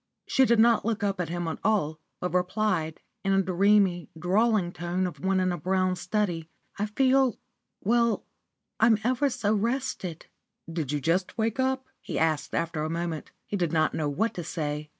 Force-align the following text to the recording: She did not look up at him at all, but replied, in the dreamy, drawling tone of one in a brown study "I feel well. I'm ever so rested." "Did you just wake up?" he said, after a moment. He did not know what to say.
She 0.25 0.45
did 0.45 0.57
not 0.59 0.83
look 0.83 1.03
up 1.03 1.21
at 1.21 1.29
him 1.29 1.47
at 1.47 1.59
all, 1.63 1.99
but 2.19 2.33
replied, 2.33 3.01
in 3.23 3.35
the 3.35 3.43
dreamy, 3.43 4.09
drawling 4.17 4.71
tone 4.71 5.05
of 5.05 5.19
one 5.23 5.39
in 5.39 5.51
a 5.51 5.59
brown 5.59 5.95
study 5.95 6.49
"I 6.79 6.87
feel 6.87 7.37
well. 7.81 8.25
I'm 8.79 8.97
ever 9.03 9.29
so 9.29 9.53
rested." 9.53 10.25
"Did 10.73 10.91
you 10.91 10.99
just 11.01 11.37
wake 11.37 11.59
up?" 11.59 11.85
he 12.01 12.17
said, 12.17 12.47
after 12.55 12.81
a 12.81 12.89
moment. 12.89 13.29
He 13.45 13.55
did 13.55 13.71
not 13.71 13.93
know 13.93 14.09
what 14.09 14.33
to 14.33 14.43
say. 14.43 14.89